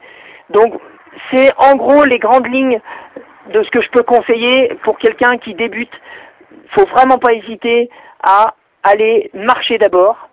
[0.52, 0.76] Donc
[1.32, 2.80] c'est en gros les grandes lignes
[3.54, 5.94] de ce que je peux conseiller pour quelqu'un qui débute.
[6.76, 7.90] Faut vraiment pas hésiter
[8.24, 10.30] à aller marcher d'abord,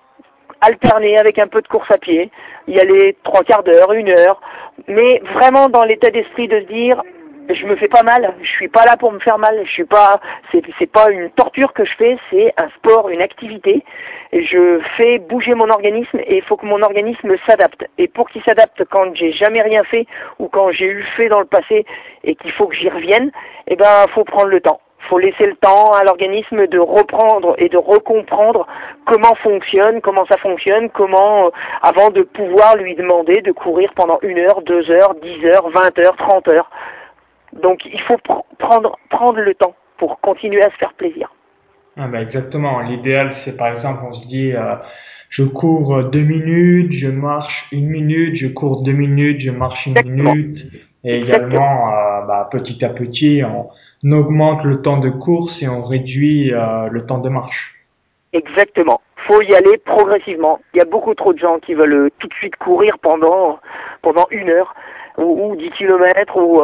[0.60, 2.30] alterner avec un peu de course à pied,
[2.68, 4.40] y aller trois quarts d'heure, une heure,
[4.88, 7.02] mais vraiment dans l'état d'esprit de se dire
[7.48, 9.84] je me fais pas mal, je suis pas là pour me faire mal, je suis
[9.84, 13.84] pas, c'est, c'est pas une torture que je fais, c'est un sport, une activité.
[14.32, 17.84] Je fais bouger mon organisme et il faut que mon organisme s'adapte.
[17.98, 20.06] Et pour qu'il s'adapte quand j'ai jamais rien fait
[20.38, 21.84] ou quand j'ai eu fait dans le passé
[22.24, 23.30] et qu'il faut que j'y revienne,
[23.66, 24.80] eh ben, faut prendre le temps.
[25.08, 28.66] Faut laisser le temps à l'organisme de reprendre et de recomprendre
[29.04, 31.50] comment fonctionne, comment ça fonctionne, comment, euh,
[31.82, 35.98] avant de pouvoir lui demander de courir pendant une heure, deux heures, dix heures, vingt
[35.98, 36.70] heures, trente heures.
[37.60, 38.18] Donc il faut
[38.58, 41.32] prendre, prendre le temps pour continuer à se faire plaisir.
[41.96, 42.80] Ah bah exactement.
[42.80, 44.76] L'idéal, c'est par exemple, on se dit, euh,
[45.30, 49.94] je cours deux minutes, je marche une minute, je cours deux minutes, je marche une
[50.04, 50.58] minute.
[51.04, 55.82] Et également, euh, bah, petit à petit, on augmente le temps de course et on
[55.82, 57.74] réduit le temps de marche.
[58.32, 59.00] Exactement.
[59.28, 60.60] Faut y aller progressivement.
[60.74, 63.60] Il y a beaucoup trop de gens qui veulent tout de suite courir pendant
[64.00, 64.74] pendant une heure
[65.18, 66.60] ou, ou 10 kilomètres ou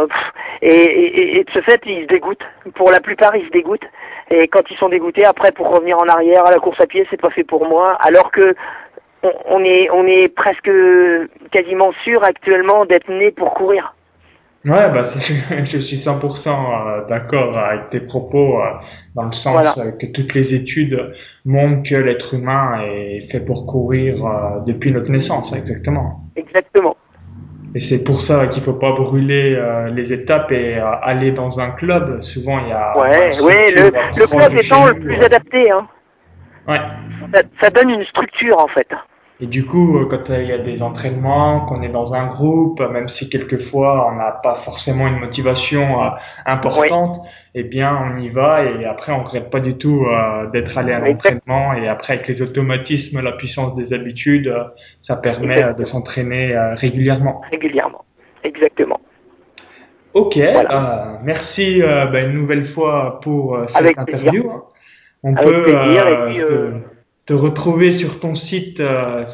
[0.62, 2.44] et, et, et, de ce fait ils se dégoûtent.
[2.74, 3.88] Pour la plupart ils se dégoûtent
[4.30, 7.06] et quand ils sont dégoûtés après pour revenir en arrière à la course à pied
[7.10, 8.54] c'est pas fait pour moi alors que
[9.22, 10.70] on, est on est presque
[11.50, 13.94] quasiment sûr actuellement d'être né pour courir.
[14.64, 15.12] Ouais, bah,
[15.72, 18.64] je suis 100% euh, d'accord avec tes propos, euh,
[19.14, 19.60] dans le sens
[20.00, 25.10] que toutes les études montrent que l'être humain est fait pour courir euh, depuis notre
[25.10, 26.20] naissance, exactement.
[26.36, 26.96] Exactement.
[27.74, 29.60] Et c'est pour ça qu'il faut pas brûler
[29.92, 32.22] les étapes et aller dans un club.
[32.34, 32.96] Souvent, il y a.
[32.98, 35.70] Ouais, ouais, le, le club étant le plus adapté.
[35.70, 35.86] Hein.
[36.68, 36.80] Ouais.
[37.62, 38.88] ça donne une structure en fait.
[39.40, 42.80] Et du coup, euh, quand il y a des entraînements, qu'on est dans un groupe,
[42.80, 46.08] même si quelquefois on n'a pas forcément une motivation euh,
[46.44, 47.24] importante,
[47.54, 50.92] eh bien on y va et après on regrette pas du tout euh, d'être allé
[50.92, 51.72] à l'entraînement.
[51.74, 54.52] Et après avec les automatismes, la puissance des habitudes,
[55.06, 57.40] ça permet de s'entraîner régulièrement.
[57.50, 58.04] Régulièrement,
[58.42, 59.00] exactement.
[60.14, 60.36] Ok,
[61.22, 64.50] merci ben, une nouvelle fois pour cette interview.
[65.22, 65.64] On peut
[67.28, 69.26] te retrouver sur ton site euh,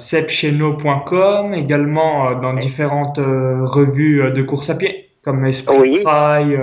[1.54, 6.02] également euh, dans différentes euh, revues euh, de course à pied, comme Esprit oui.
[6.02, 6.58] Trail.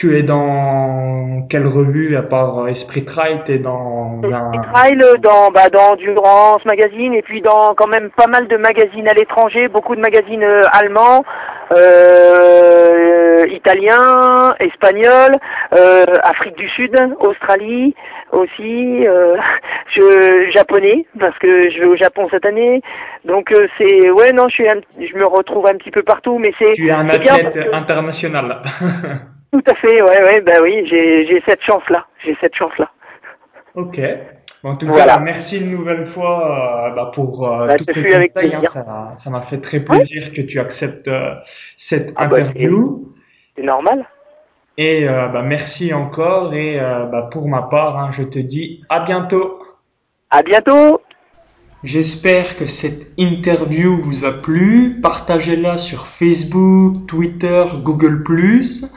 [0.00, 5.68] Tu es dans quelle revue à part Esprit Trail T'es dans Esprit Trail, dans bah,
[5.70, 9.94] dans Durance Magazine et puis dans quand même pas mal de magazines à l'étranger, beaucoup
[9.94, 10.42] de magazines
[10.72, 11.22] allemands,
[13.52, 15.36] italiens, espagnols,
[16.22, 17.94] Afrique du Sud, Australie
[18.32, 19.36] aussi, euh,
[19.94, 22.80] je japonais parce que je vais au Japon cette année.
[23.24, 26.52] Donc euh, c'est ouais non, je suis je me retrouve un petit peu partout, mais
[26.58, 28.62] c'est tu es un athlète international.
[29.52, 32.90] Tout à fait, ouais ouais bah oui, j'ai cette chance là, j'ai cette chance là.
[33.74, 33.98] Ok.
[34.62, 39.16] en tout cas, merci une nouvelle fois euh, bah, pour euh, bah, avec hein.
[39.24, 41.34] ça m'a fait très plaisir que tu acceptes euh,
[41.88, 43.12] cette ah, bah, interview.
[43.56, 44.06] c'est normal.
[44.78, 46.54] Et euh, bah, merci encore.
[46.54, 49.58] Et bah, pour ma part, hein, je te dis à bientôt.
[50.30, 51.00] À bientôt.
[51.82, 55.00] J'espère que cette interview vous a plu.
[55.02, 58.22] Partagez-la sur Facebook, Twitter, Google⁇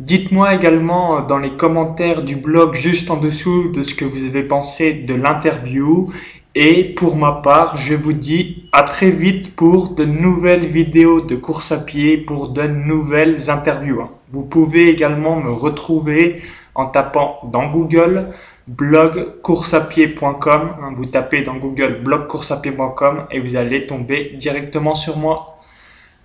[0.00, 4.44] Dites-moi également dans les commentaires du blog juste en dessous de ce que vous avez
[4.44, 6.12] pensé de l'interview
[6.54, 11.36] et pour ma part, je vous dis à très vite pour de nouvelles vidéos de
[11.36, 14.08] course à pied, pour de nouvelles interviews.
[14.30, 16.42] Vous pouvez également me retrouver
[16.74, 18.28] en tapant dans Google
[18.66, 20.94] blog courseapied.com.
[20.96, 25.58] Vous tapez dans Google blog courseapied.com et vous allez tomber directement sur moi.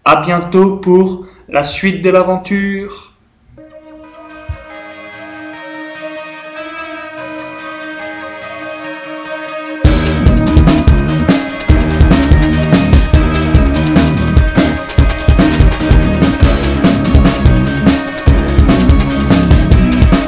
[0.05, 3.12] À bientôt pour la suite de l'aventure.